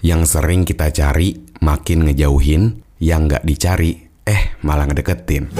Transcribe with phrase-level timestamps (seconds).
[0.00, 5.52] Yang sering kita cari makin ngejauhin, yang nggak dicari eh malah ngedeketin.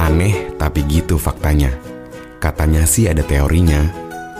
[0.00, 1.76] Aneh tapi gitu faktanya.
[2.40, 3.92] Katanya sih ada teorinya,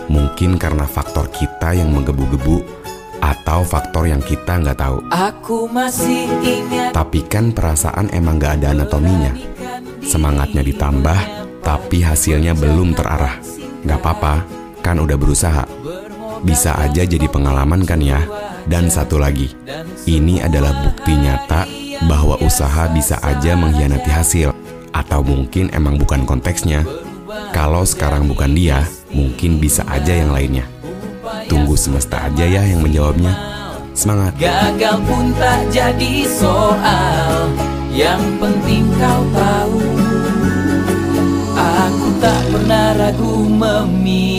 [0.09, 2.65] mungkin karena faktor kita yang menggebu-gebu
[3.21, 4.97] atau faktor yang kita nggak tahu.
[5.13, 9.37] Aku masih ingat Tapi kan perasaan emang nggak ada anatominya.
[10.01, 11.19] Semangatnya ditambah,
[11.61, 13.37] tapi hasilnya belum terarah.
[13.85, 15.65] Nggak apa-apa, kan udah berusaha.
[16.43, 18.23] Bisa aja jadi pengalaman kan ya.
[18.69, 19.49] Dan satu lagi,
[20.05, 21.65] ini adalah bukti nyata
[22.05, 24.49] bahwa usaha bisa aja mengkhianati hasil.
[24.93, 26.85] Atau mungkin emang bukan konteksnya.
[27.53, 30.65] Kalau sekarang bukan dia, mungkin bisa aja yang lainnya.
[31.49, 33.49] Tunggu semesta aja ya yang menjawabnya.
[33.99, 34.31] Semangat!
[34.39, 37.51] Gagal pun tak jadi soal
[37.91, 39.83] Yang penting kau tahu
[41.59, 44.38] Aku tak pernah ragu memilih